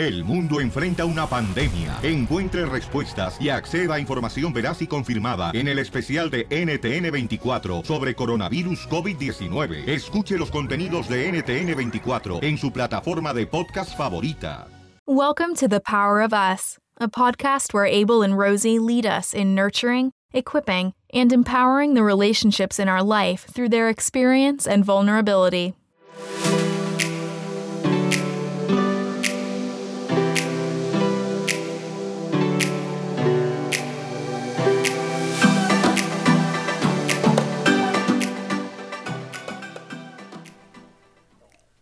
[0.00, 1.98] El mundo enfrenta una pandemia.
[2.02, 8.14] Encuentre respuestas y acceda a información veraz y confirmada en el especial de NTN24 sobre
[8.14, 9.86] coronavirus COVID-19.
[9.86, 14.68] Escuche los contenidos de NTN24 en su plataforma de podcast favorita.
[15.06, 19.54] Welcome to The Power of Us, a podcast where Abel and Rosie lead us in
[19.54, 25.74] nurturing, equipping, and empowering the relationships in our life through their experience and vulnerability.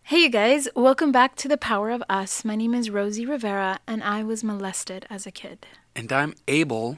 [0.09, 2.43] Hey, you guys, welcome back to The Power of Us.
[2.43, 5.67] My name is Rosie Rivera, and I was molested as a kid.
[5.95, 6.97] And I'm Abel,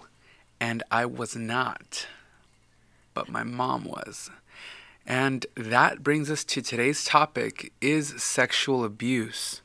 [0.62, 2.08] and I was not,
[3.14, 4.30] but my mom was.
[5.06, 9.62] And that brings us to today's topic is sexual abuse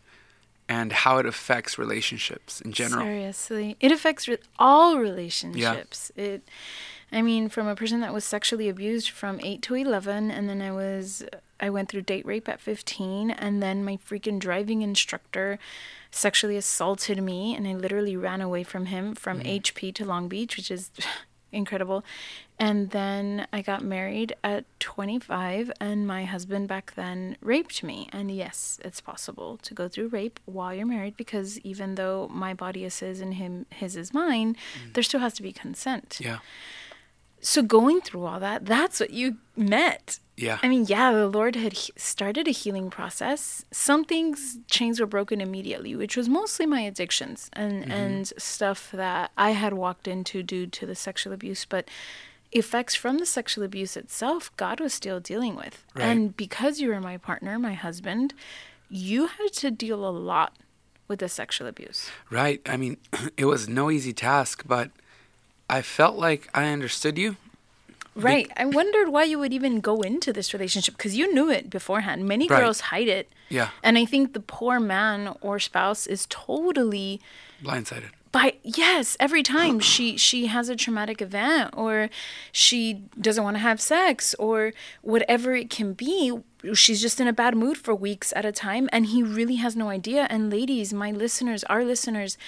[0.68, 3.04] and how it affects relationships in general.
[3.04, 6.10] Seriously, it affects re- all relationships.
[6.16, 6.42] It,
[7.12, 10.60] I mean, from a person that was sexually abused from eight to eleven, and then
[10.60, 11.24] I was,
[11.60, 15.58] I went through date rape at fifteen, and then my freaking driving instructor
[16.10, 19.60] sexually assaulted me, and I literally ran away from him from mm.
[19.60, 20.90] HP to Long Beach, which is
[21.52, 22.04] incredible.
[22.58, 28.08] And then I got married at 25, and my husband back then raped me.
[28.12, 32.54] And yes, it's possible to go through rape while you're married because even though my
[32.54, 34.94] body is his and him his is mine, mm.
[34.94, 36.18] there still has to be consent.
[36.20, 36.38] Yeah.
[37.46, 40.18] So going through all that, that's what you met.
[40.36, 40.58] Yeah.
[40.64, 43.64] I mean, yeah, the Lord had started a healing process.
[43.70, 47.92] Some things chains were broken immediately, which was mostly my addictions and mm-hmm.
[47.92, 51.88] and stuff that I had walked into due to the sexual abuse, but
[52.50, 55.84] effects from the sexual abuse itself, God was still dealing with.
[55.94, 56.04] Right.
[56.04, 58.34] And because you were my partner, my husband,
[58.90, 60.56] you had to deal a lot
[61.06, 62.10] with the sexual abuse.
[62.28, 62.60] Right.
[62.66, 62.96] I mean,
[63.36, 64.90] it was no easy task, but
[65.68, 67.36] I felt like I understood you.
[68.14, 68.50] Right.
[68.56, 72.26] I wondered why you would even go into this relationship because you knew it beforehand.
[72.26, 72.60] Many Right.
[72.60, 73.28] girls hide it.
[73.50, 73.68] Yeah.
[73.82, 77.20] And I think the poor man or spouse is totally
[77.62, 78.08] Blindsided.
[78.32, 82.08] by yes, every time she she has a traumatic event or
[82.52, 84.72] she doesn't want to have sex or
[85.02, 86.32] whatever it can be,
[86.72, 89.76] she's just in a bad mood for weeks at a time and he really has
[89.76, 90.26] no idea.
[90.30, 92.38] And ladies, my listeners, our listeners,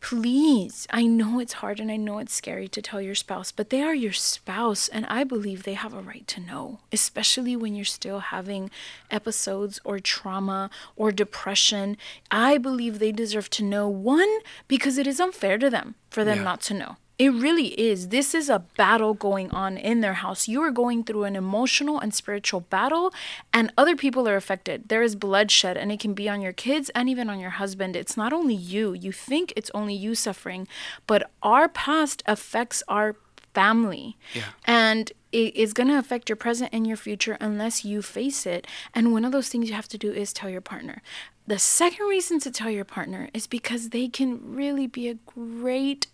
[0.00, 3.70] please i know it's hard and i know it's scary to tell your spouse but
[3.70, 7.74] they are your spouse and i believe they have a right to know especially when
[7.74, 8.70] you're still having
[9.10, 11.96] episodes or trauma or depression
[12.30, 14.28] i believe they deserve to know one
[14.68, 16.44] because it is unfair to them for them Yeah.
[16.44, 18.08] not to know it really is.
[18.08, 20.48] This is a battle going on in their house.
[20.48, 23.12] You are going through an emotional and spiritual battle,
[23.52, 24.88] and other people are affected.
[24.88, 27.96] There is bloodshed, and it can be on your kids and even on your husband.
[27.96, 28.92] It's not only you.
[28.92, 30.68] You think it's only you suffering,
[31.06, 33.16] but our past affects our
[33.54, 34.18] family.
[34.34, 34.44] Yeah.
[34.66, 38.66] And it is going to affect your present and your future unless you face it.
[38.94, 41.00] And one of those things you have to do is tell your partner.
[41.46, 46.08] The second reason to tell your partner is because they can really be a great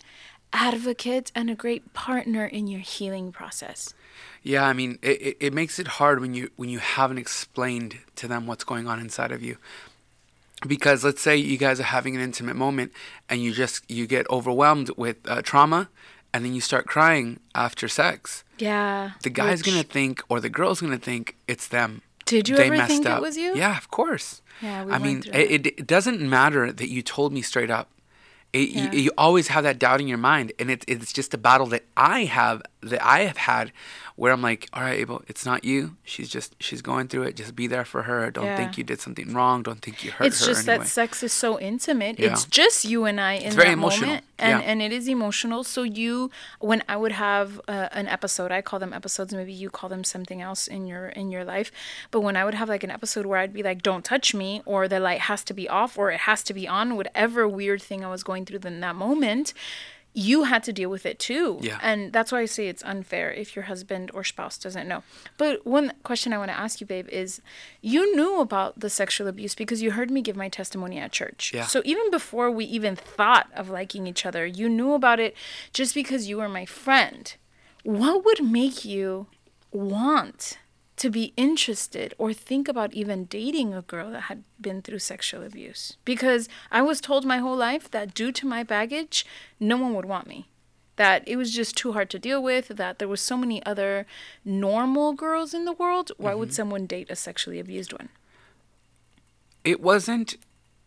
[0.52, 3.94] advocate and a great partner in your healing process.
[4.42, 7.98] Yeah, I mean, it, it, it makes it hard when you when you haven't explained
[8.16, 9.56] to them what's going on inside of you.
[10.66, 12.92] Because let's say you guys are having an intimate moment
[13.28, 15.88] and you just you get overwhelmed with uh, trauma,
[16.32, 18.44] and then you start crying after sex.
[18.58, 19.12] Yeah.
[19.22, 22.02] The guy's which- gonna think, or the girl's gonna think it's them.
[22.24, 23.18] Did you They ever messed think up.
[23.18, 23.56] it was you?
[23.56, 24.40] Yeah, of course.
[24.60, 27.88] Yeah, we I mean, it, it, it doesn't matter that you told me straight up.
[28.52, 28.92] It, Yeah.
[28.92, 31.66] you, you always have that doubt in your mind, and it, it's just a battle
[31.68, 33.72] that I have that I have had,
[34.16, 35.96] where I'm like, all right, Abel, it's not you.
[36.04, 37.36] She's just she's going through it.
[37.36, 38.30] Just be there for her.
[38.30, 38.56] Don't Yeah.
[38.56, 39.62] think you did something wrong.
[39.62, 40.84] Don't think you hurt it's her It's just anyway.
[40.84, 42.18] that sex is so intimate.
[42.18, 42.32] Yeah.
[42.32, 44.06] It's just you and I in very that emotional.
[44.08, 44.66] moment, and Yeah.
[44.70, 45.62] and it is emotional.
[45.64, 49.32] So you, when I would have uh, an episode, I call them episodes.
[49.32, 51.70] Maybe you call them something else in your in your life.
[52.10, 54.60] But when I would have like an episode where I'd be like, "Don't touch me,"
[54.66, 57.80] or the light has to be off, or it has to be on, whatever weird
[57.80, 59.54] thing I was going through in that moment.
[60.14, 61.58] You had to deal with it too.
[61.62, 61.78] Yeah.
[61.80, 65.02] And that's why I say it's unfair if your husband or spouse doesn't know.
[65.38, 67.40] But one question I want to ask you, babe, is
[67.80, 71.52] you knew about the sexual abuse because you heard me give my testimony at church.
[71.54, 71.66] Yeah.
[71.66, 75.34] So even before we even thought of liking each other, you knew about it
[75.72, 77.34] just because you were my friend.
[77.82, 79.28] What would make you
[79.72, 80.58] want
[81.02, 85.42] to be interested or think about even dating a girl that had been through sexual
[85.42, 85.96] abuse?
[86.04, 89.26] Because I was told my whole life that due to my baggage,
[89.58, 90.48] no one would want me.
[90.96, 94.06] That it was just too hard to deal with, that there was so many other
[94.44, 96.12] normal girls in the world.
[96.18, 98.08] Why would someone date a sexually abused one?
[99.64, 100.34] it wasn't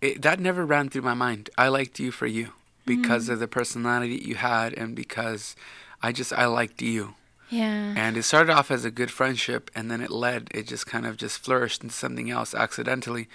[0.02, 1.50] it, that never ran through my mind.
[1.58, 2.50] I liked you for you
[2.86, 3.34] because Mm.
[3.34, 5.56] of the personality you had and because
[6.04, 7.16] I just I liked you.
[7.50, 7.94] Yeah.
[7.96, 11.06] And it started off as a good friendship and then it led it just kind
[11.06, 13.28] of just flourished into something else accidentally.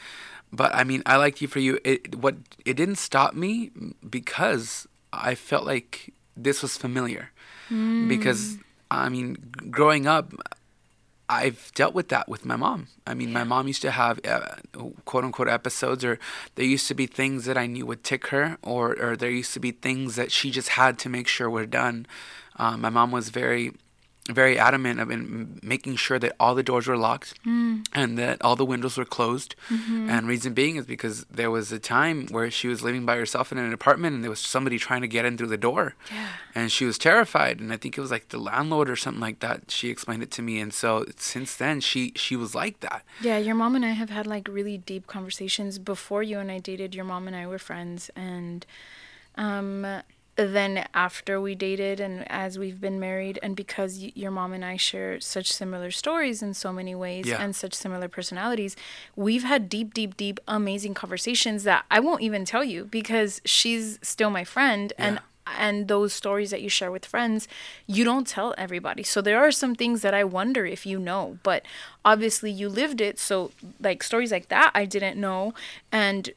[0.53, 1.79] But I mean, I liked you for you.
[1.85, 3.71] It what it didn't stop me
[4.09, 7.31] because I felt like this was familiar.
[8.09, 8.59] Because
[8.91, 10.35] I mean, growing up
[11.31, 12.89] I've dealt with that with my mom.
[13.07, 14.57] I mean, my mom used to have uh,
[15.05, 16.19] quote unquote episodes, or
[16.57, 19.55] there used to be things that I knew would tick her, or, or there used
[19.55, 22.07] to be things that she just had to make sure were done.
[22.57, 23.75] Um, my mom was very,
[24.35, 28.57] very adamant of in making sure that all the doors were locked and that all
[28.57, 29.55] the windows were closed.
[29.71, 33.53] And reason being is because there was a time where she was living by herself
[33.53, 35.95] in an apartment and there was somebody trying to get in through the door.
[36.13, 36.29] Yeah.
[36.55, 37.61] And she was terrified.
[37.61, 39.71] And I think it was like the landlord or something like that.
[39.71, 40.61] She explained it to me.
[40.61, 43.05] And so since then, she, she was like that.
[43.21, 46.59] Yeah, your mom and I have had like really deep conversations before you and I
[46.59, 46.95] dated.
[46.95, 48.65] Your mom and I were friends, and
[49.37, 49.87] um,
[50.47, 54.65] then after we dated and as we've been married, and because y- your mom and
[54.65, 57.43] I share such similar stories in so many ways Yeah.
[57.43, 58.77] and such similar personalities,
[59.17, 63.99] we've had deep, deep, deep, amazing conversations that I won't even tell you because she's
[64.03, 65.23] still my friend, and Yeah.
[65.59, 67.49] and those stories that you share with friends
[67.87, 71.39] you don't tell everybody so there are some things that i wonder if you know
[71.43, 71.65] but
[72.05, 73.51] obviously you lived it so
[73.81, 75.53] like stories like that i didn't know
[75.91, 76.31] and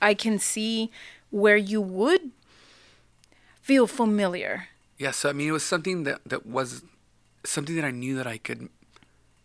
[0.00, 0.90] i can see
[1.30, 2.30] where you would
[3.68, 4.54] feel familiar
[4.98, 5.12] Yeah.
[5.12, 6.82] So, I mean, it was something that, that was
[7.44, 8.68] something that I knew that I could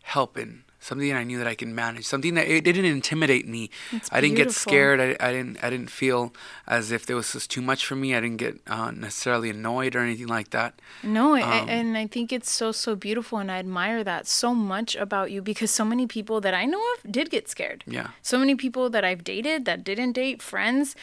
[0.02, 0.64] help in.
[0.80, 2.04] Something that I knew that I could manage.
[2.04, 3.70] Something that it didn't intimidate me.
[3.94, 5.00] It's I didn't get scared.
[5.00, 5.64] I, I didn't.
[5.64, 6.34] I didn't feel
[6.68, 8.14] as if there was just too much for me.
[8.14, 10.72] I didn't get uh, necessarily annoyed or anything like that.
[11.02, 14.54] No, I Um, and I think it's so so beautiful, and I admire that so
[14.54, 17.86] much about you because so many people that I know of did get scared.
[17.88, 18.10] Yeah.
[18.22, 20.98] So many people that I've dated that didn't date, friends,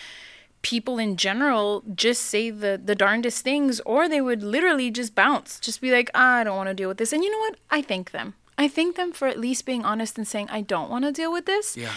[0.62, 5.60] people in general, just say the the darndest things, or they would literally just bounce,
[5.60, 7.12] just be like, "Ah, I don't want to deal with this.
[7.12, 7.56] And you know what?
[7.70, 8.34] I thank them.
[8.60, 11.32] I thank them for at least being honest and saying, I don't want to deal
[11.32, 11.78] with this.
[11.78, 11.94] Yeah.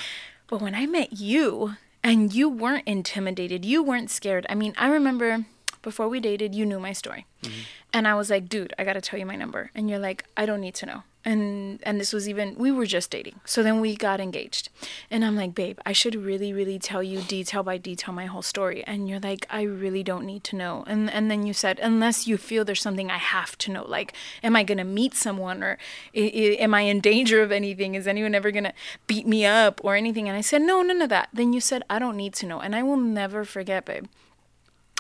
[0.48, 4.45] But when I met you and you weren't intimidated, you weren't scared.
[4.48, 5.45] I mean, I remember
[5.83, 7.27] before we dated, you knew my story.
[7.44, 7.62] Mm-hmm.
[7.95, 9.69] And I was like, dude, I got to tell you my number.
[9.75, 11.03] And you're like, I don't need to know.
[11.25, 13.39] And and this was even we were just dating.
[13.45, 14.68] So then we got engaged.
[15.09, 18.41] And I'm like, babe, I should really really tell you detail by detail my whole
[18.41, 18.83] story.
[18.85, 20.83] And you're like, I really don't need to know.
[20.85, 24.13] And and then you said, unless you feel there's something I have to know, like
[24.41, 25.77] am I going to meet someone or
[26.13, 27.95] I, I, am I in danger of anything?
[27.95, 28.74] Is anyone ever going to
[29.07, 30.27] beat me up or anything?
[30.27, 31.30] And I said, no, none of that.
[31.31, 32.59] Then you said, I don't need to know.
[32.59, 34.07] And I will never forget, babe.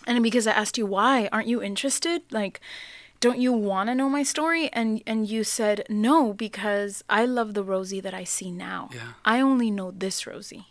[0.05, 2.21] And because I asked you why, aren't you interested?
[2.31, 2.59] Like,
[3.19, 4.69] don't you want to know my story?
[4.73, 8.89] And and you said no because I love the Rosie that I see now.
[8.93, 9.13] Yeah.
[9.23, 10.67] I only know this Rosie.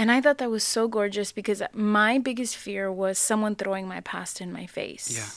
[0.00, 4.00] And I thought that was so gorgeous because my biggest fear was someone throwing my
[4.00, 5.14] past in my face.
[5.14, 5.28] Yeah.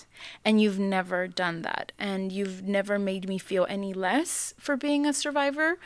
[0.46, 1.92] And you've never done that.
[2.00, 5.80] And you've never made me feel any less for being a survivor.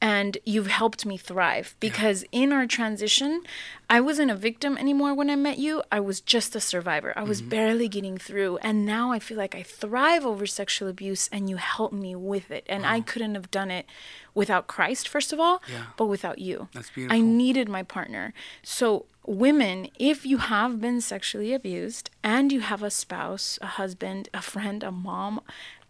[0.00, 3.42] And you've helped me thrive because in our transition,
[3.90, 5.82] I wasn't a victim anymore when I met you.
[5.90, 7.12] I was just a survivor.
[7.16, 7.50] I was mm-hmm.
[7.50, 8.58] barely getting through.
[8.58, 12.50] And now I feel like I thrive over sexual abuse and you help me with
[12.50, 12.64] it.
[12.68, 13.86] And I couldn't have done it
[14.34, 15.86] without Christ, first of all, Yeah.
[15.96, 16.68] but without you.
[16.72, 17.16] That's beautiful.
[17.16, 18.32] I needed my partner.
[18.62, 24.28] So, women, if you have been sexually abused and you have a spouse, a husband,
[24.32, 25.40] a friend, a mom,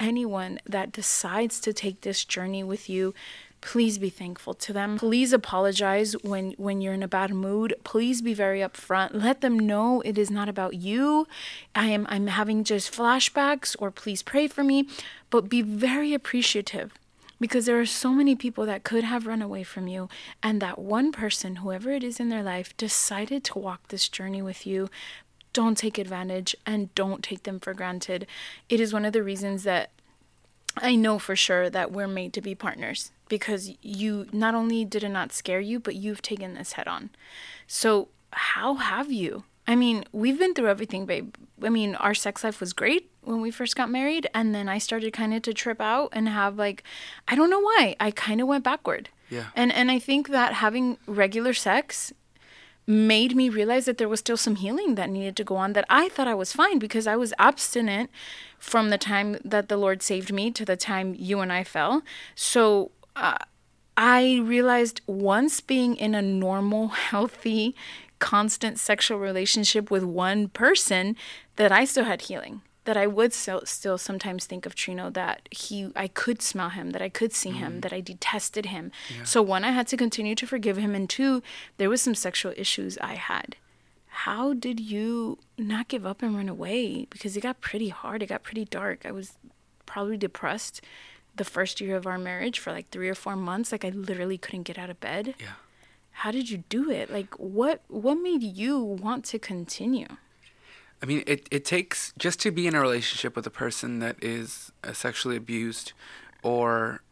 [0.01, 3.15] anyone that decides to take this journey with you,
[3.61, 4.99] please be thankful to them.
[4.99, 7.75] Please apologize when when you're in a bad mood.
[7.85, 9.11] Please be very upfront.
[9.13, 11.27] Let them know it is not about you.
[11.75, 14.89] I am I'm having just flashbacks or please pray for me,
[15.31, 16.93] but be very appreciative
[17.41, 20.09] because there are so many people that could have run away from you
[20.43, 24.43] and that one person whoever it is in their life decided to walk this journey
[24.43, 24.89] with you
[25.53, 28.27] don't take advantage and don't take them for granted
[28.69, 29.91] it is one of the reasons that
[30.83, 35.05] i know for sure that we're made to be partners because you not only did
[35.05, 37.11] it not scare you but you've taken this head on.
[37.67, 39.45] So how have you?
[39.67, 41.35] I mean we've been through everything babe.
[41.63, 44.79] I mean our sex life was great when we first got married and then i
[44.79, 46.83] started kind of to trip out and have like
[47.27, 47.95] i don't know why.
[48.01, 49.11] I kind of went backward.
[49.31, 49.47] Yeah.
[49.55, 52.15] and and i think that having regular sex
[52.89, 55.85] made me realize that there was still some healing that needed to go on that
[55.91, 58.11] I thought I was fine because I was abstinent
[58.59, 62.03] from the time that the Lord saved me to the time you and I fell.
[62.35, 63.37] So uh,
[63.99, 67.77] I realized once being in a normal, healthy,
[68.21, 71.15] constant sexual relationship with one person
[71.57, 72.63] that I still had healing.
[72.89, 76.87] That I would still, still sometimes think of Trino that he I could smell him,
[76.95, 77.81] that I could see him, Mm-hmm.
[77.85, 78.85] that I detested him.
[79.25, 81.43] So one, I had to continue to forgive him, and two,
[81.79, 83.57] there was some sexual issues I had.
[84.27, 87.07] How did you not give up and run away?
[87.11, 88.23] Because it got pretty hard.
[88.23, 88.99] It got pretty dark.
[89.05, 89.35] I was
[89.87, 90.81] probably depressed
[91.37, 93.71] the first year of our marriage for like three or four months.
[93.71, 95.35] Like I literally couldn't get out of bed.
[95.39, 95.57] Yeah.
[96.23, 97.11] How did you do it?
[97.13, 100.09] Like what what made you want to continue?
[101.03, 104.17] I mean, it, it takes just to be in a relationship with a person that
[104.23, 105.93] is uh, sexually abused
[106.43, 107.03] or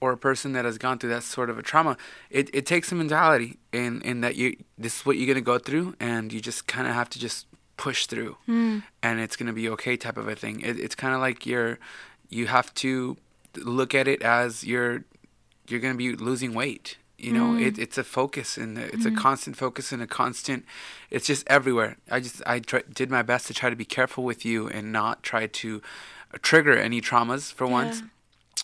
[0.00, 1.94] or a person that has gone through that sort of a trauma,
[2.30, 5.58] it, it takes a mentality in, in that you this is what you're gonna go
[5.58, 7.46] through and you just kinda have to just
[7.76, 8.36] push through
[9.02, 10.60] and it's gonna be okay type of a thing.
[10.60, 11.78] It, it's kinda like you're
[12.30, 13.16] you have to
[13.56, 15.04] look at it as you're
[15.68, 16.96] you're gonna be losing weight.
[17.22, 17.66] You know, mm.
[17.66, 19.16] it, it's a focus and it's a mm-hmm.
[19.16, 20.64] constant focus and a constant.
[21.10, 21.96] It's just everywhere.
[22.10, 24.92] I just I try, did my best to try to be careful with you and
[24.92, 25.82] not try to
[26.42, 28.02] trigger any traumas for once.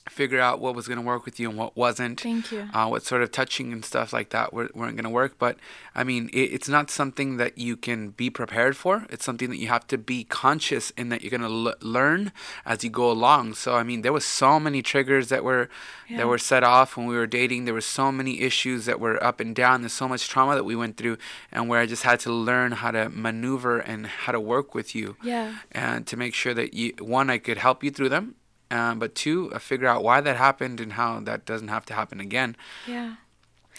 [0.09, 2.21] Figure out what was going to work with you and what wasn't.
[2.21, 2.69] Thank you.
[2.73, 5.35] Uh, what sort of touching and stuff like that weren't, weren't going to work.
[5.39, 5.59] But
[5.97, 9.05] I mean, it, it's not something that you can be prepared for.
[9.11, 12.31] It's something that you have to be conscious in that you're going to l- learn
[12.65, 13.55] as you go along.
[13.55, 15.69] So I mean, there was so many triggers that were
[16.09, 16.19] Yeah.
[16.19, 17.65] that were set off when we were dating.
[17.65, 19.83] There were so many issues that were up and down.
[19.83, 21.17] There's so much trauma that we went through,
[21.51, 24.95] and where I just had to learn how to maneuver and how to work with
[24.95, 25.57] you, Yeah.
[25.73, 28.37] and to make sure that you one I could help you through them,
[28.71, 31.95] um, but two uh, figure out why that happened and how that doesn't have to
[31.95, 32.57] happen again.
[32.87, 33.17] Yeah.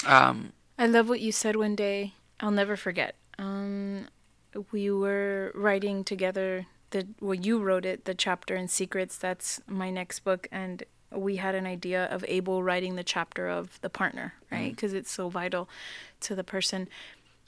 [0.06, 2.13] Um, I love what you said one day.
[2.39, 3.15] I'll never forget.
[3.39, 4.08] Um,
[4.72, 9.17] we were writing together the well, you wrote it, the chapter in Secrets.
[9.17, 13.79] That's my next book, and we had an idea of Abel writing the chapter of
[13.82, 14.72] the partner, right?
[14.72, 15.70] Because it's so vital
[16.22, 16.88] to the person.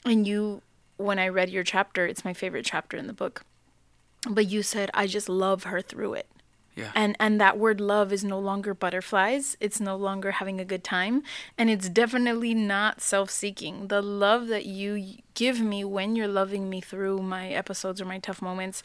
[0.05, 0.62] And you,
[0.98, 3.43] when I read your chapter, it's my favorite chapter in the book.
[4.29, 6.27] But you said, "I just love her through it."
[6.75, 6.91] Yeah.
[6.95, 9.57] and and that word love is no longer butterflies.
[9.59, 11.23] It's no longer having a good time.
[11.57, 13.88] And it's definitely not self-seeking.
[13.88, 18.19] The love that you give me when you're loving me through my episodes or my
[18.19, 18.81] tough moments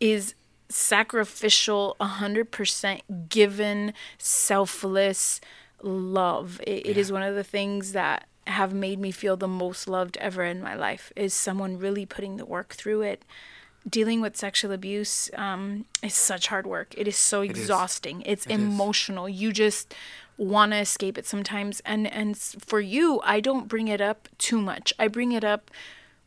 [0.00, 0.34] is
[0.68, 5.40] sacrificial 100% given selfless
[5.82, 6.60] love.
[6.66, 10.16] It, it is one of the things that have made me feel the most loved
[10.16, 13.24] ever in my life is someone really putting the work through it
[13.88, 16.94] dealing with sexual abuse um, is such hard work.
[16.96, 18.22] It is so exhausting.
[18.26, 18.58] It's It is.
[18.60, 19.28] emotional.
[19.28, 19.94] You just
[20.36, 21.80] want to escape it sometimes.
[21.84, 24.92] And and for you, I don't bring it up too much.
[24.98, 25.70] I bring it up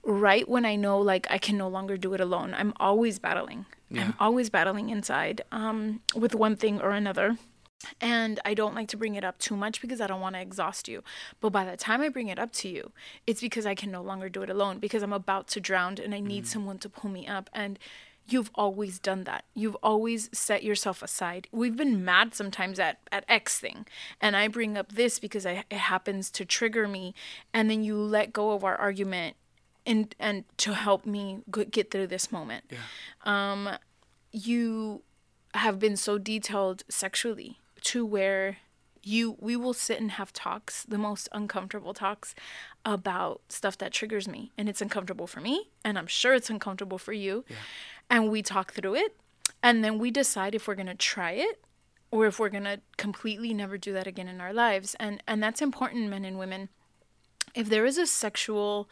[0.03, 2.53] right when I know like I can no longer do it alone.
[2.53, 3.65] I'm always battling.
[3.89, 4.03] Yeah.
[4.05, 7.37] I'm always battling inside um, with one thing or another.
[8.01, 10.41] And I don't like to bring it up too much because I don't want to
[10.41, 11.03] exhaust you.
[11.39, 12.91] But by the time I bring it up to you,
[13.27, 16.13] it's because I can no longer do it alone because I'm about to drown and
[16.13, 17.49] I need someone to pull me up.
[17.53, 17.79] And
[18.27, 19.45] you've always done that.
[19.53, 21.47] You've always set yourself aside.
[21.51, 23.85] We've been mad sometimes at, at X thing.
[24.19, 27.13] And I bring up this because I, it happens to trigger me.
[27.53, 29.35] And then you let go of our argument
[29.85, 33.51] and, and to help me get through this moment Yeah.
[33.51, 33.77] Um,
[34.31, 35.03] you
[35.53, 38.57] have been so detailed sexually to where
[39.01, 42.33] you we will sit and have talks the most uncomfortable talks
[42.83, 44.51] about stuff that triggers me.
[44.57, 47.45] And it's uncomfortable for me and i'm sure it's uncomfortable for you.
[47.47, 47.55] Yeah.
[48.09, 49.15] and we talk through it
[49.61, 51.63] and then we decide if we're going to try it
[52.11, 54.95] or if we're going to completely never do that again in our lives.
[54.99, 56.69] And and that's important men and women.
[57.53, 58.89] If there is a sexual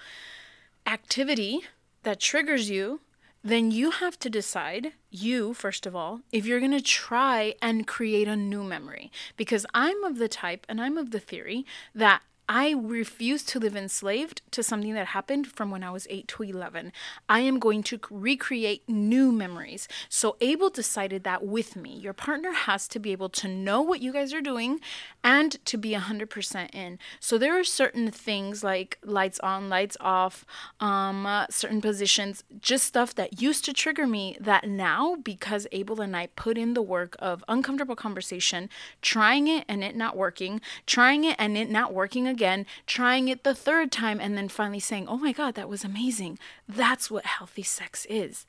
[0.86, 1.62] activity
[2.04, 3.02] that triggers you,
[3.44, 7.86] then you have to decide, you first of all, if you're going to try and
[7.86, 9.12] create a new memory.
[9.36, 12.22] Because I'm of the type and I'm of the theory that
[12.56, 16.44] I refuse to live enslaved to something that happened from when I was 8 to
[16.44, 16.92] 11.
[17.28, 19.88] I am going to recreate new memories.
[20.08, 21.98] So Abel decided that with me.
[21.98, 24.80] Your partner has to be able to know what you guys are doing
[25.24, 27.00] and to be 100% in.
[27.20, 30.46] So there are certain things like lights on, lights off,
[30.80, 36.02] um, uh, certain positions, just stuff that used to trigger me that now, because Abel
[36.02, 38.70] and I put in the work of uncomfortable conversation,
[39.02, 43.46] trying it and it not working, trying it and it not working again, trying it
[43.46, 46.38] the third time, and then finally saying, oh my God, that was amazing.
[46.68, 48.46] That's what healthy sex is.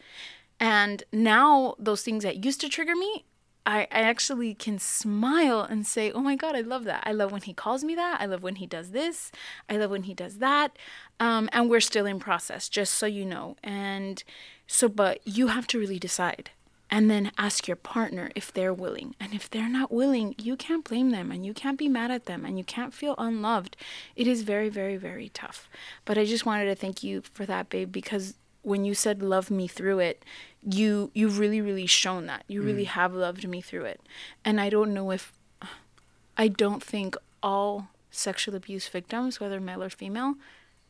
[0.58, 3.24] And now, those things that used to trigger me,
[3.64, 7.04] I, I actually can smile and say, oh my God, I love that.
[7.06, 8.20] I love when he calls me that.
[8.20, 9.30] I love when he does this.
[9.70, 10.76] I love when he does that.
[11.20, 13.56] Um, and we're still in process, just so you know.
[13.62, 14.24] And
[14.66, 16.50] so, but you have to really decide
[16.90, 19.14] and then ask your partner if they're willing.
[19.18, 22.26] And if they're not willing, you can't blame them and you can't be mad at
[22.26, 23.76] them and you can't feel unloved.
[24.14, 25.68] It is very, very, very tough.
[26.04, 29.50] But I just wanted to thank you for that, babe, because when you said love
[29.50, 30.22] me through it,
[30.66, 32.44] you you've really really shown that.
[32.48, 32.96] You really Mm.
[32.98, 34.00] have loved me through it.
[34.44, 35.32] And I don't know if
[36.36, 40.36] I don't think all sexual abuse victims, whether male or female,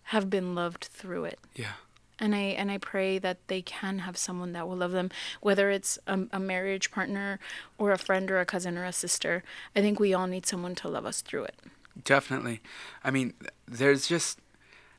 [0.05, 1.39] have been loved through it.
[1.57, 1.73] Yeah.
[2.18, 5.71] And I and I pray that they can have someone that will love them, whether
[5.71, 7.38] it's a, a marriage partner
[7.78, 9.42] or a friend or a cousin or a sister.
[9.75, 11.56] I think we all need someone to love us through it.
[12.02, 12.61] Definitely.
[13.02, 13.35] I mean,
[13.66, 14.38] there's just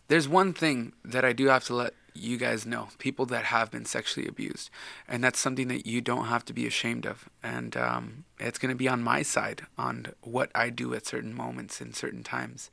[0.07, 3.69] there's one thing that I do have to let you guys know, people that have
[3.69, 4.69] been sexually abused,
[5.07, 7.29] and that's something that you don't have to be ashamed of.
[7.43, 11.33] And um, it's going to be on my side on what I do at certain
[11.33, 12.69] moments and certain times.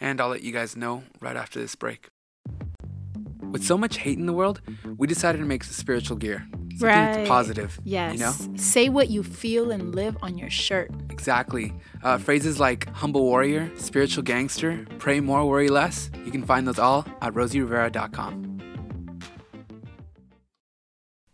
[0.00, 2.08] And I'll let you guys know right after this break.
[3.52, 4.62] With so much hate in the world,
[4.96, 6.46] we decided to make spiritual gear.
[6.50, 7.28] Something that's Right.
[7.28, 7.78] positive.
[7.84, 8.14] Yes.
[8.14, 8.56] You know?
[8.56, 10.90] Say what you feel and live on your shirt.
[11.10, 11.74] Exactly.
[12.02, 16.10] Uh, phrases like humble warrior, spiritual gangster, pray more, worry less.
[16.24, 18.48] You can find those all at rosierivera.com.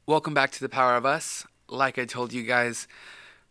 [0.06, 1.46] Welcome back to the Power of Us.
[1.68, 2.88] Like I told you guys,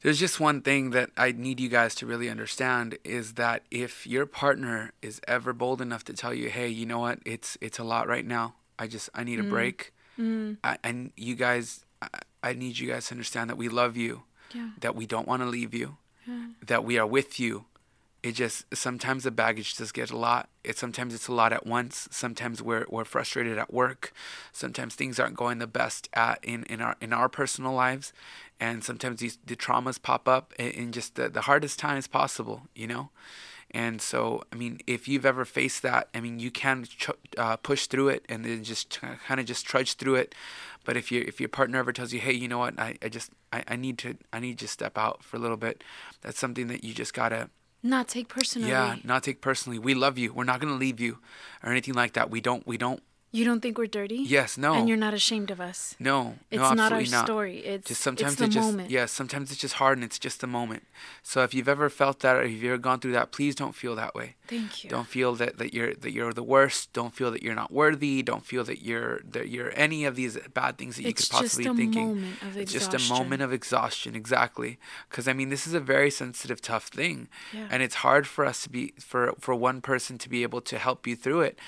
[0.02, 4.06] there's just one thing that I need you guys to really understand is that if
[4.06, 7.20] your partner is ever bold enough to tell you, "Hey, you know what?
[7.26, 8.56] It's it's a lot right now.
[8.78, 9.50] I just I need a mm.
[9.50, 10.58] break." Mm.
[10.64, 12.08] I, and you guys, I,
[12.44, 14.24] I need you guys to understand that we love you,
[14.54, 14.70] Yeah.
[14.82, 15.98] that we don't want to leave you,
[16.66, 17.66] that we are with you.
[18.24, 20.50] It just sometimes the baggage does get a lot.
[20.64, 22.08] It sometimes it's a lot at once.
[22.12, 24.12] Sometimes we're we're frustrated at work.
[24.52, 28.14] Sometimes things aren't going the best at in, in our in our personal lives,
[28.60, 32.64] and sometimes these the traumas pop up in, in just the, the hardest times possible.
[32.76, 33.10] You know,
[33.72, 37.58] and so I mean, if you've ever faced that, I mean, you can ch- uh,
[37.58, 40.34] push through it and then just kind of just trudge through it.
[40.86, 43.10] But if you if your partner ever tells you, hey, you know what, I, I
[43.10, 45.84] just I, I need to I need to step out for a little bit,
[46.22, 47.50] that's something that you just gotta
[47.84, 48.70] Not take personally.
[48.70, 49.80] yeah, not take personally.
[49.80, 50.34] We love you.
[50.34, 51.20] We're not gonna leave you
[51.64, 52.30] or anything like that.
[52.30, 54.16] We don't we don't You don't think we're dirty?
[54.16, 54.74] Yes, no.
[54.74, 55.96] And you're not ashamed of us.
[56.00, 57.26] no, It's no, not our not.
[57.26, 57.58] story.
[57.60, 58.90] It's just sometimes it's the it just moment.
[58.90, 60.84] yeah, sometimes it's just hard and it's just a moment.
[61.24, 63.76] So if you've ever felt that or if you've ever gone through that, please don't
[63.76, 64.36] feel that way.
[64.48, 64.90] Thank you.
[64.90, 66.94] Don't feel that, that you're that you're the worst.
[66.94, 68.24] Don't feel that you're not worthy.
[68.24, 71.36] Don't feel that you're that you're any of these bad things that you It's could
[71.38, 72.08] possibly be thinking.
[72.08, 74.80] moment of it's just a moment of exhaustion, exactly.
[75.10, 77.68] Because I mean, this is a very sensitive, tough thing, Yeah.
[77.70, 80.78] and it's hard for us to be for for one person to be able to
[80.78, 81.60] help you through it,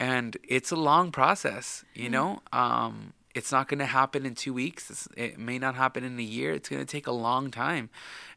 [0.00, 1.84] and it's a long process.
[1.94, 2.12] You Mm.
[2.12, 4.90] know, um, it's not going to happen in two weeks.
[4.90, 6.50] It's, it may not happen in a year.
[6.52, 7.88] It's going to take a long time,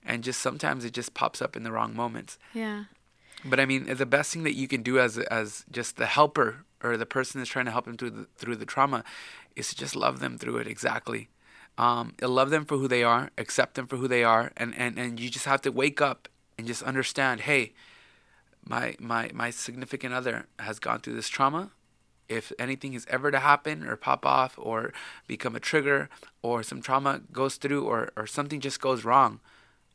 [0.05, 2.37] and just sometimes it just pops up in the wrong moments.
[2.53, 2.83] Yeah.
[3.43, 6.49] But I mean, the best thing that you can do as as just the helper
[6.83, 9.03] or the person that's trying to help them through the through the trauma
[9.55, 11.27] is to just love them through it exactly.
[11.77, 14.99] Um, love them for who they are, accept them for who they are, and, and,
[14.99, 17.73] and you just have to wake up and just understand, hey,
[18.67, 21.71] my my my significant other has gone through this trauma.
[22.29, 24.93] If anything is ever to happen or pop off or
[25.27, 26.09] become a trigger
[26.41, 29.41] or some trauma goes through or, or something just goes wrong,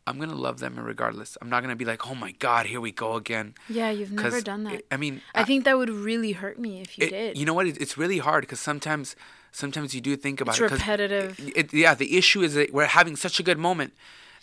[0.06, 1.38] I'm gonna love them regardless.
[1.40, 3.54] I'm not gonna be like, oh my god, here we go again.
[3.68, 4.74] Yeah, you've never done that.
[4.74, 7.38] it- I mean, I think that would really hurt me if you it- did.
[7.38, 7.66] You know what?
[7.66, 9.16] It, it's really hard because sometimes,
[9.50, 10.70] sometimes you do think about It's it.
[10.72, 11.40] repetitive.
[11.40, 13.94] It, it- yeah, the issue is that we're having such a good moment,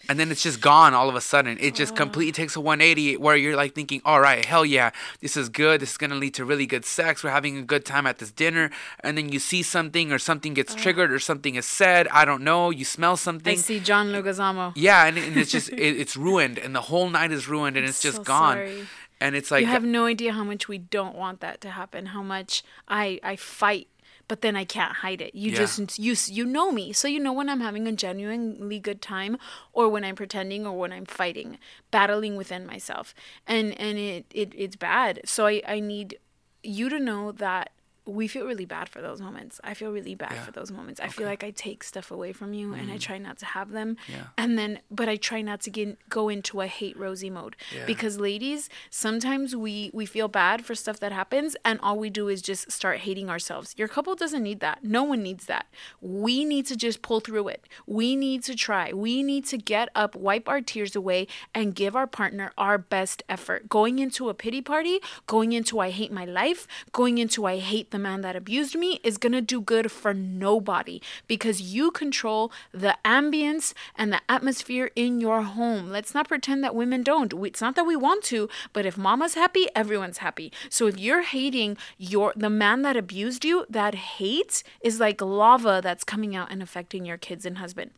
[0.09, 1.57] and then it's just gone all of a sudden.
[1.59, 4.91] It just completely takes a 180 where you're like thinking, "All right, hell yeah,
[5.21, 5.81] this is good.
[5.81, 7.23] This is gonna lead to really good sex.
[7.23, 8.69] We're having a good time at this dinner."
[9.01, 12.07] And then you see something, or something gets triggered, or something is said.
[12.09, 12.69] I don't know.
[12.69, 13.53] You smell something.
[13.53, 14.73] I see John Leguizamo.
[14.75, 17.85] Yeah, and, and it's just it, it's ruined, and the whole night is ruined, and
[17.85, 18.55] it's just so gone.
[18.55, 18.87] sorry.
[19.21, 22.07] And it's like you have no idea how much we don't want that to happen.
[22.07, 23.87] How much I I fight,
[24.27, 25.35] but then I can't hide it.
[25.35, 25.57] You Yeah.
[25.65, 29.37] just you you know me, so you know when I'm having a genuinely good time,
[29.73, 31.57] or when I'm pretending, or when I'm fighting,
[31.91, 33.13] battling within myself,
[33.47, 35.21] and and it, it it's bad.
[35.25, 36.17] So I I need
[36.63, 37.71] you to know that
[38.05, 39.59] we feel really bad for those moments.
[39.63, 40.45] I feel really bad Yeah.
[40.45, 40.99] for those moments.
[41.01, 43.71] I feel like I take stuff away from you, and I try not to have
[43.71, 43.95] them.
[43.95, 44.11] Mm-hmm.
[44.13, 44.23] Yeah.
[44.37, 47.85] And then, but I try not to get go into a hate Rosie mode Yeah.
[47.85, 52.27] because ladies, sometimes we we feel bad for stuff that happens, and all we do
[52.27, 53.73] is just start hating ourselves.
[53.77, 54.83] Your couple doesn't need that.
[54.83, 55.65] No one needs that.
[56.01, 57.67] We need to just pull through it.
[57.85, 58.93] We need to try.
[58.93, 63.23] We need to get up, wipe our tears away, and give our partner our best
[63.29, 63.67] effort.
[63.69, 67.91] Going into a pity party, going into I hate my life, going into I hate
[67.95, 72.97] the man that abused me is gonna do good for nobody because you control the
[73.05, 75.89] ambience and the atmosphere in your home.
[75.89, 77.31] Let's not pretend that women don't.
[77.45, 80.51] It's not that we want to, but if mama's happy, everyone's happy.
[80.69, 85.79] So if you're hating your the man that abused you, that hate is like lava
[85.81, 87.91] that's coming out and affecting your kids and husband.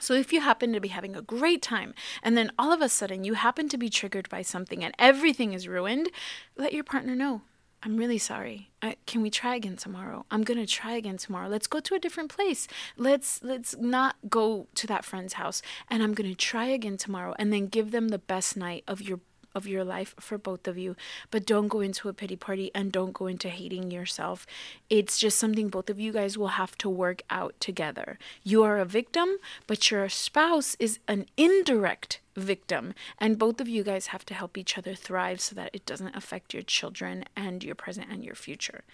[0.00, 2.88] So if you happen to be having a great time and then all of a
[2.88, 6.08] sudden you happen to be triggered by something and everything is ruined,
[6.56, 7.42] let your partner know.
[7.82, 8.70] I'm really sorry.
[8.82, 10.26] I, can we try again tomorrow?
[10.30, 11.48] I'm gonna try again tomorrow.
[11.48, 12.66] Let's go to a different place.
[12.96, 15.62] Let's let's not go to that friend's house.
[15.88, 17.34] And I'm gonna try again tomorrow.
[17.38, 19.20] And then give them the best night of your
[19.54, 20.96] of your life for both of you.
[21.30, 24.46] But don't go into a pity party and don't go into hating yourself.
[24.88, 28.18] It's just something both of you guys will have to work out together.
[28.42, 32.94] You are a victim, but your spouse is an indirect victim.
[33.18, 36.16] And both of you guys have to help each other thrive so that it doesn't
[36.16, 38.84] affect your children and your present and your future.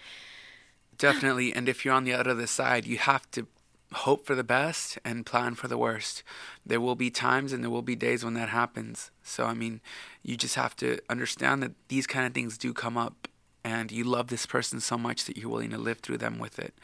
[0.97, 1.53] Definitely.
[1.53, 3.47] And if you're on the other side, you have to
[3.95, 6.23] hope for the best and plan for the worst.
[6.65, 9.11] There will be times and there will be days when that happens.
[9.23, 9.81] So, I mean,
[10.23, 13.29] you just have to understand that these kind of things do come up
[13.65, 16.59] and you love this person so much that you're willing to live through them with
[16.59, 16.75] it.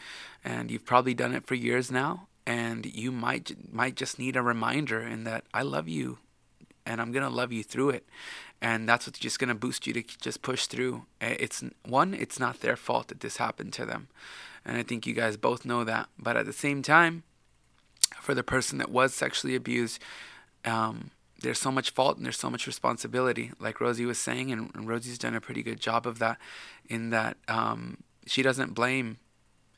[0.44, 4.42] And you've probably done it for years now and you might might just need a
[4.42, 6.18] reminder in that I love you
[6.86, 8.06] and I'm going to love you through it.
[8.62, 11.04] And that's what's just going to boost you to just push through.
[11.20, 14.08] Eh, it's one, it's not their fault that this happened to them.
[14.70, 16.08] And I think you guys both know that.
[16.16, 17.24] But at the same time,
[18.20, 20.00] for the person that was sexually abused,
[20.64, 24.70] um, there's so much fault and there's so much responsibility, like Rosie was saying, and,
[24.72, 26.38] and Rosie's done a pretty good job of that,
[26.88, 29.18] in that um, she doesn't blame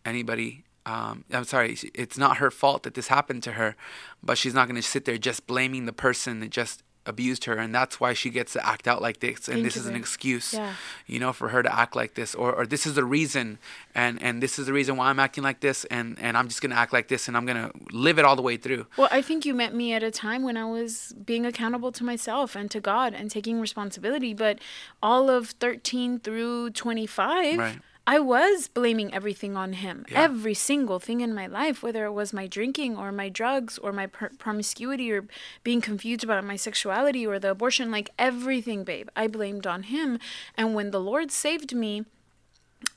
[0.04, 0.64] anybody.
[0.84, 3.76] Um, I'm sorry, it's not her fault that this happened to her,
[4.22, 7.56] but she's not going to sit there just blaming the person that just abused her
[7.56, 10.54] and that's why she gets to act out like this and this is an excuse
[10.54, 10.74] yeah.
[11.06, 13.58] you know for her to act like this or, or this is the reason
[13.94, 16.62] and and this is the reason why i'm acting like this and and i'm just
[16.62, 18.86] gonna act like this and i'm gonna live it all the way through.
[18.96, 22.04] Well i think you met me at a time when i was being accountable to
[22.04, 24.60] myself and to god and taking responsibility but
[25.02, 30.04] all of 13 through 25 right I was blaming everything on him.
[30.10, 30.22] Yeah.
[30.22, 33.92] Every single thing in my life, whether it was my drinking or my drugs or
[33.92, 35.26] my per- promiscuity or
[35.62, 40.18] being confused about my sexuality or the abortion, like everything, babe, I blamed on him.
[40.56, 42.04] And when the Lord saved me,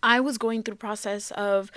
[0.02, 1.72] I was going through process of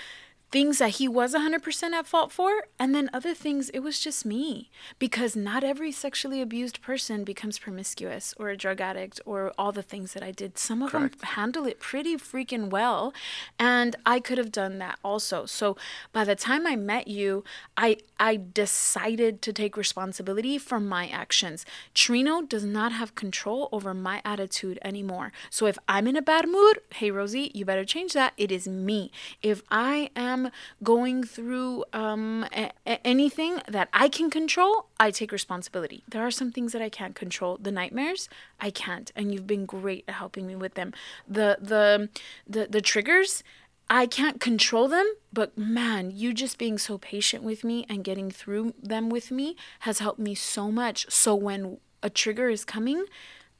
[0.51, 4.25] things that he was 100% at fault for and then other things it was just
[4.25, 4.71] me.
[4.99, 9.83] Because not every sexually abused person becomes promiscuous or a drug addict or all the
[9.83, 10.59] things that I did.
[10.59, 11.21] Some of Correct.
[11.21, 13.13] them handle it pretty freaking well
[13.59, 15.45] and I could have done that also.
[15.45, 15.77] So
[16.13, 17.45] by the time I met you
[17.77, 21.67] I I decided to take responsibility for my actions.
[21.95, 25.31] Trino does not have control over my attitude anymore.
[25.51, 28.33] So if I'm in a bad mood hey Rosie you better change that.
[28.39, 29.11] It is me.
[29.43, 30.51] If I am am
[30.83, 36.05] going through um, a- a- anything that I can control, I take responsibility.
[36.09, 37.59] There are some things that I can't control.
[37.61, 38.29] The nightmares,
[38.61, 40.93] I can't, and you've been great at helping me with them.
[41.27, 42.09] The the
[42.47, 43.43] the the triggers.
[43.91, 48.31] I can't control them, but man, you just being so patient with me and getting
[48.31, 51.11] through them with me has helped me so much.
[51.11, 53.07] So when a trigger is coming,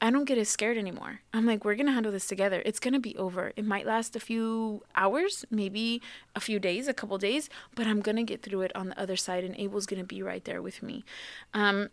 [0.01, 1.19] I don't get as scared anymore.
[1.33, 2.61] I'm like, we're gonna handle this together.
[2.65, 3.51] It's gonna be over.
[3.57, 6.01] It might last a few hours, maybe
[6.35, 9.17] a few days, a couple days, but I'm gonna get through it on the other
[9.17, 11.03] side, and Abel's gonna be right there with me.
[11.53, 11.89] Um,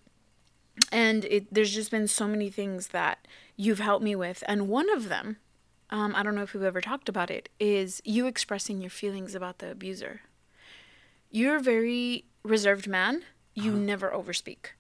[0.92, 4.88] and it, there's just been so many things that you've helped me with, and one
[4.90, 5.38] of them,
[5.90, 9.34] um, I don't know if we've ever talked about it, is you expressing your feelings
[9.34, 10.20] about the abuser.
[11.30, 13.24] You're a very reserved man.
[13.54, 13.80] You uh-huh.
[13.80, 14.75] never overspeak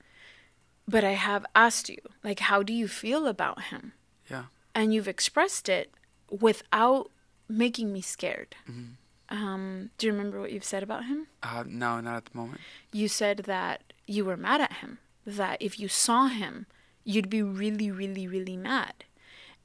[0.88, 3.92] but I have asked you, like, how do you feel about him?
[4.30, 4.44] Yeah.
[4.74, 5.92] And you've expressed it
[6.30, 7.10] without
[7.48, 8.56] making me scared.
[8.68, 8.92] Mm-hmm.
[9.28, 11.26] Um, do you remember what you've said about him?
[11.42, 12.60] Uh, no, not at the moment.
[12.92, 16.66] You said that you were mad at him, that if you saw him,
[17.04, 19.04] you'd be really, really, really mad,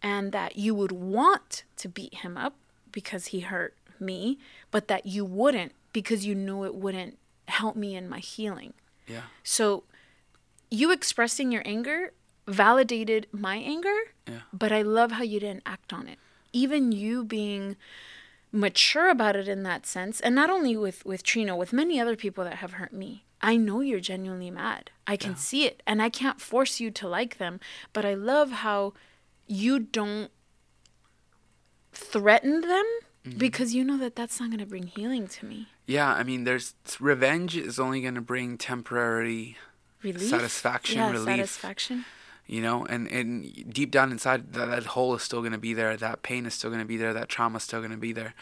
[0.01, 2.55] and that you would want to beat him up
[2.91, 4.39] because he hurt me,
[4.71, 8.73] but that you wouldn't because you knew it wouldn't help me in my healing.
[9.07, 9.23] Yeah.
[9.43, 9.83] So
[10.71, 12.13] you expressing your anger
[12.47, 13.95] validated my anger,
[14.27, 14.39] yeah.
[14.51, 16.17] but I love how you didn't act on it.
[16.53, 17.75] Even you being
[18.51, 22.15] mature about it in that sense, and not only with with Trino, with many other
[22.15, 23.25] people that have hurt me.
[23.43, 24.91] I know you're genuinely mad.
[25.07, 25.37] I can yeah.
[25.37, 27.59] see it, and I can't force you to like them,
[27.91, 28.93] but I love how
[29.47, 30.29] you don't
[31.91, 32.85] threaten them
[33.25, 33.37] mm-hmm.
[33.39, 35.69] because you know that that's not going to bring healing to me.
[35.87, 39.57] Yeah, I mean, there's revenge is only going to bring temporary
[40.03, 40.29] relief?
[40.29, 41.25] satisfaction, yeah, relief.
[41.25, 42.05] Satisfaction.
[42.47, 45.73] You know, and, and deep down inside, that, that hole is still going to be
[45.73, 45.95] there.
[45.95, 47.13] That pain is still going to be there.
[47.13, 48.33] That trauma is still going to be there.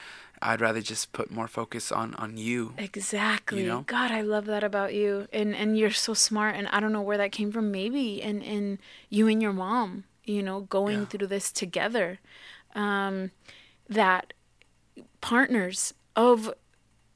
[0.41, 2.73] I'd rather just put more focus on on you.
[2.77, 3.61] Exactly.
[3.61, 3.83] You know?
[3.87, 5.27] God, I love that about you.
[5.33, 8.41] And and you're so smart and I don't know where that came from maybe and
[8.43, 11.05] and you and your mom, you know, going yeah.
[11.05, 12.19] through this together.
[12.73, 13.31] Um
[13.89, 14.33] that
[15.21, 16.53] partners of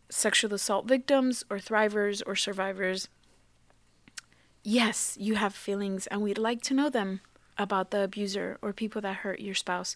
[0.09, 3.07] sexual assault victims or thrivers or survivors
[4.63, 7.21] yes, you have feelings and we'd like to know them.
[7.55, 9.95] about the abuser or people that hurt your spouse.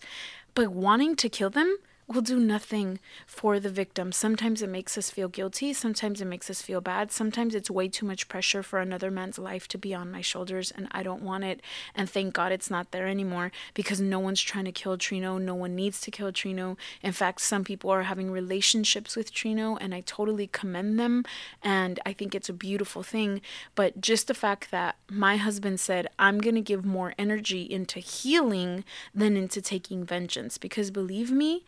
[0.54, 1.78] But wanting to kill them
[2.08, 4.12] will do nothing for the victim.
[4.12, 5.74] Sometimes it makes us feel guilty.
[5.74, 7.12] Sometimes it makes us feel bad.
[7.12, 10.72] Sometimes it's way too much pressure for another man's life to be on my shoulders,
[10.72, 11.62] and I don't want it.
[11.94, 15.40] And thank God it's not there anymore because no one's trying to kill Trino.
[15.42, 16.78] No one needs to kill Trino.
[17.02, 21.26] In fact, some people are having relationships with Trino, and I totally commend them.
[21.62, 23.42] And I think it's a beautiful thing.
[23.76, 28.00] But just the fact that my husband said, I'm going to give more energy into
[28.00, 31.66] healing than into taking vengeance because believe me,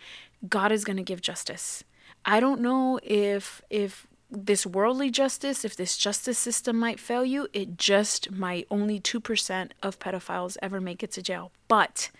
[0.48, 1.84] God is going to give justice.
[2.26, 7.48] I don't know if if this worldly justice, if this justice system might fail you,
[7.52, 11.52] it just might only 2% of pedophiles ever make it to jail.
[11.68, 12.12] But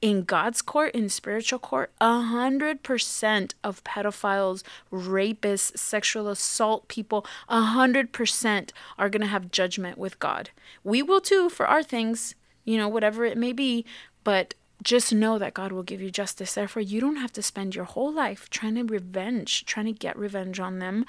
[0.00, 9.10] in God's court, in spiritual court, 100% of pedophiles, rapists, sexual assault people, 100% are
[9.10, 10.50] going to have judgment with God.
[10.84, 13.84] We will too for our things, you know, whatever it may be,
[14.24, 16.54] but just know that God will give you justice.
[16.54, 20.16] Therefore, you don't have to spend your whole life trying to revenge, trying to get
[20.16, 21.04] revenge on them.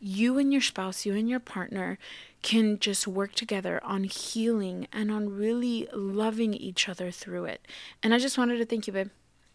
[0.00, 1.98] You and your spouse, you and your partner
[2.42, 7.66] can just work together on healing and on really loving each other through it.
[8.02, 9.10] And I just wanted to thank you, babe.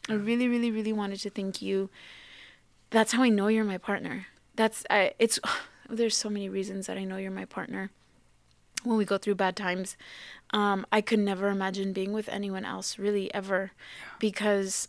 [0.10, 1.90] I really, really, really wanted to thank you.
[2.90, 4.28] That's how I know you're my partner.
[4.56, 5.40] That's I it's
[5.90, 7.92] there's so many reasons that I know you're my partner
[8.84, 9.98] when we go through bad times.
[10.52, 13.72] Um, I could never imagine being with anyone else, really, ever,
[14.20, 14.88] because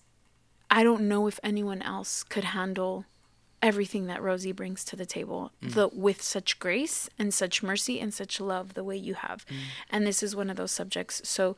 [0.71, 3.07] I don't know if anyone else could handle
[3.63, 5.73] everything that Rosie brings to the table mm.
[5.73, 9.47] the, with such grace and such mercy and such love the way you have.
[9.47, 9.57] Mm.
[9.91, 11.23] And this is one of those subjects.
[11.27, 11.57] So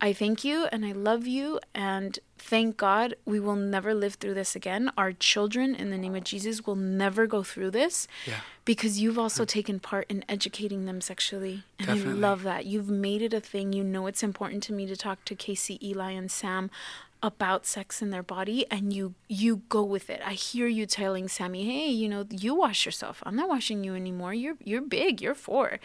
[0.00, 4.34] I thank you and I love you and thank God we will never live through
[4.34, 4.90] this again.
[4.96, 8.40] Our children, in the name of Jesus, will never go through this yeah.
[8.64, 9.46] because you've also yeah.
[9.46, 11.64] taken part in educating them sexually.
[11.78, 12.12] And Definitely.
[12.12, 12.66] I love that.
[12.66, 13.72] You've made it a thing.
[13.72, 16.70] You know it's important to me to talk to Casey, Eli, and Sam
[17.26, 20.20] about sex in their body and you you go with it.
[20.24, 23.20] I hear you telling Sammy, "Hey, you know, you wash yourself.
[23.26, 24.32] I'm not washing you anymore.
[24.32, 25.20] You're you're big.
[25.20, 25.80] You're 4."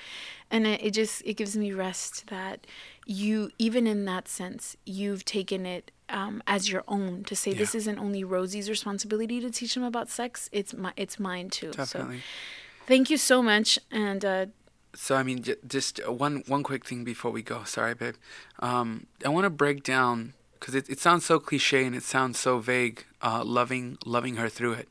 [0.51, 2.67] And it, it just it gives me rest that
[3.07, 7.57] you even in that sense, you've taken it um, as your own to say yeah.
[7.57, 10.47] this isn't only Rosie's responsibility to teach him about sex.
[10.51, 11.71] It's my it's mine too.
[11.71, 12.19] Definitely.
[12.19, 14.45] So thank you so much and uh,
[14.93, 17.63] so I mean, j- just one one quick thing before we go.
[17.63, 18.15] Sorry, babe.
[18.59, 22.39] Um, I want to break down because it, it sounds so cliche and it sounds
[22.39, 23.03] so vague.
[23.21, 24.89] Uh, loving loving her through it.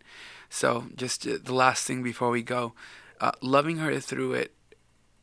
[0.51, 2.75] So just uh, the last thing before we go,
[3.21, 4.53] uh, loving her through it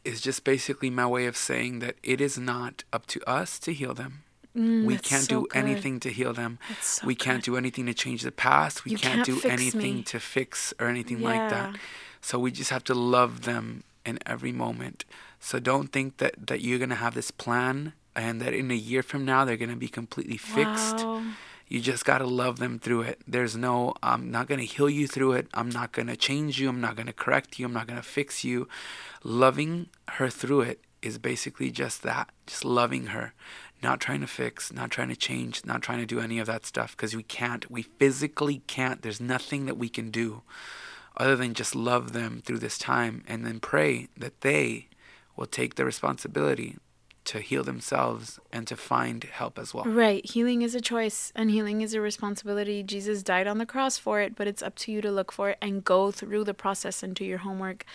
[0.03, 3.73] is just basically my way of saying that it is not up to us to
[3.73, 4.23] heal them.
[4.55, 5.57] Mm, we can't so do good.
[5.57, 6.59] anything to heal them.
[6.81, 8.85] So we can't do anything to change the past.
[8.85, 10.03] We can't, can't, do anything me.
[10.03, 11.27] to fix or anything yeah.
[11.27, 11.75] like that.
[12.21, 15.03] So we just have to love them in every moment.
[15.39, 18.75] So don't think that, that you're going to have this plan and that in a
[18.75, 21.05] year from now they're going to be completely fixed.
[21.05, 21.23] Wow.
[21.69, 23.21] You just got to love them through it.
[23.27, 25.47] There's no, I'm not going to heal you through it.
[25.53, 26.69] I'm not going to change you.
[26.69, 27.65] I'm not going to correct you.
[27.65, 28.67] I'm not going to fix you.
[29.23, 33.33] Loving her through it is basically just that just loving her,
[33.83, 36.65] not trying to fix, not trying to change, not trying to do any of that
[36.65, 37.69] stuff because we can't.
[37.69, 39.01] We physically can't.
[39.01, 40.41] There's nothing that we can do
[41.17, 44.87] other than just love them through this time and then pray that they
[45.35, 46.77] will take the responsibility
[47.27, 49.85] to heal themselves and to find help as well.
[49.85, 50.25] Right.
[50.25, 52.83] Healing is a choice and healing is a responsibility.
[52.83, 55.51] Jesus died on the cross for it, but it's up to you to look for
[55.51, 57.85] it and go through the process and do your homework.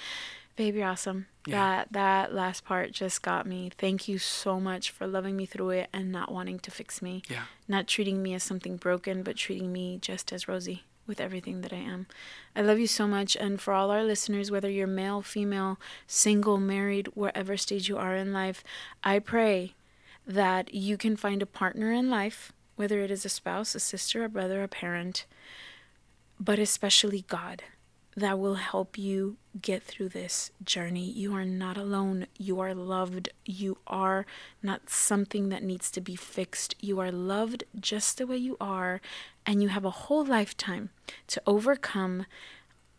[0.57, 1.27] Babe, you're awesome.
[1.47, 1.57] Yeah.
[1.57, 3.71] That that last part just got me.
[3.77, 7.23] Thank you so much for loving me through it and not wanting to fix me.
[7.29, 7.45] Yeah.
[7.67, 11.73] Not treating me as something broken, but treating me just as Rosie with everything that
[11.73, 12.07] I am.
[12.55, 13.37] I love you so much.
[13.37, 18.17] And for all our listeners, whether you're male, female, single, married, wherever stage you are
[18.17, 18.63] in life,
[19.03, 19.75] I pray
[20.27, 24.25] that you can find a partner in life, whether it is a spouse, a sister,
[24.25, 25.27] a brother, a parent,
[26.39, 27.65] but especially God
[28.17, 31.11] that will help you get through this journey.
[31.11, 32.27] You are not alone.
[32.39, 33.31] You are loved.
[33.45, 34.27] You are
[34.63, 36.75] not something that needs to be fixed.
[36.81, 39.01] You are loved just the way you are,
[39.47, 40.91] and you have a whole lifetime
[41.29, 42.27] to overcome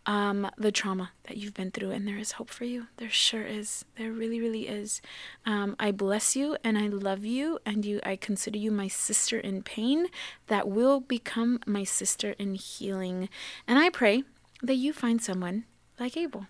[0.05, 2.87] um, the trauma that you've been through, and there is hope for you.
[2.97, 3.85] There sure is.
[3.97, 5.01] There really, really is.
[5.45, 8.01] Um, I bless you and I love you, and you.
[8.03, 10.07] I consider you my sister in pain
[10.47, 13.29] that will become my sister in healing.
[13.67, 14.23] And I pray
[14.63, 15.65] that you find someone
[15.99, 16.47] like Abel.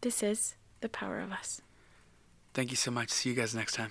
[0.00, 1.60] This is the power of us.
[2.54, 3.10] Thank you so much.
[3.10, 3.90] See you guys next time.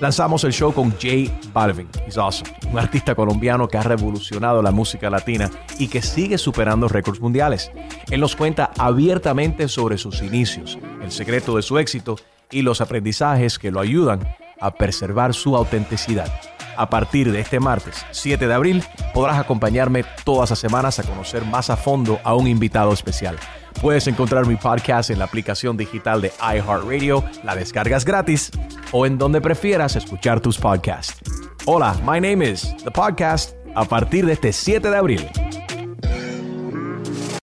[0.00, 4.70] Lanzamos el show con Jay Balvin, he's awesome, un artista colombiano que ha revolucionado la
[4.70, 7.72] música latina y que sigue superando récords mundiales.
[8.08, 12.14] Él nos cuenta abiertamente sobre sus inicios, el secreto de su éxito
[12.52, 14.20] y los aprendizajes que lo ayudan
[14.60, 16.30] a preservar su autenticidad.
[16.78, 21.44] A partir de este martes 7 de abril podrás acompañarme todas las semanas a conocer
[21.44, 23.36] más a fondo a un invitado especial.
[23.82, 28.52] Puedes encontrar mi podcast en la aplicación digital de iHeartRadio, la descargas gratis
[28.92, 31.16] o en donde prefieras escuchar tus podcasts.
[31.64, 35.28] Hola, my name is The Podcast a partir de este 7 de abril.